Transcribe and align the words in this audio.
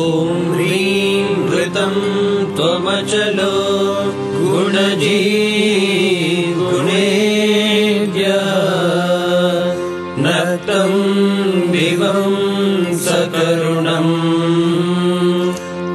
ॐ 0.00 0.28
ह्रीं 0.52 1.24
घृतं 1.50 1.94
त्वमचलो 2.56 3.54
गुणजी 4.34 5.18
नक्तं 10.24 10.92
विवं 11.72 12.36
सकरुणम् 13.06 14.14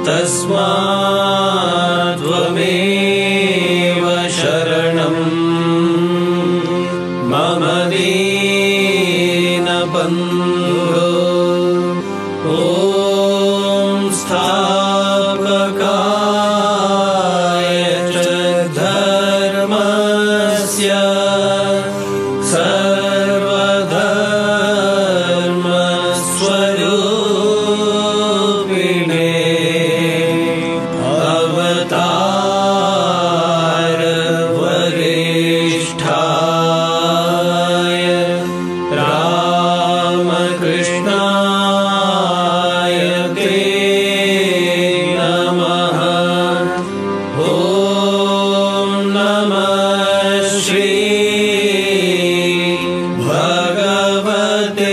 तस्मात् 0.08 1.00
त्वमेव 2.30 4.04
शरणम् 4.38 5.24
मम 7.30 7.62
दीनबन्धो 7.92 8.30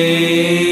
Amen. 0.00 0.69